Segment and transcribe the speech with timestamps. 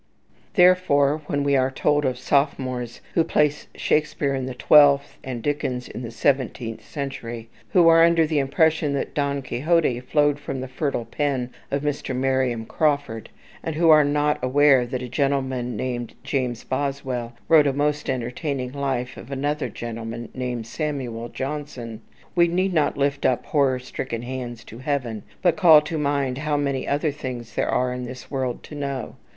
[0.55, 5.87] Therefore, when we are told of sophomores who place Shakespeare in the twelfth, and Dickens
[5.87, 10.67] in the seventeenth century, who are under the impression that "Don Quixote" flowed from the
[10.67, 12.15] fertile pen of Mr.
[12.15, 13.29] Marion Crawford,
[13.61, 18.71] and who are not aware that a gentleman named James Boswell wrote a most entertaining
[18.71, 22.01] life of another gentleman named Samuel Johnson,
[22.33, 26.57] we need not lift up horror stricken hands to Heaven, but call to mind how
[26.57, 29.15] many other things there are in this world to know.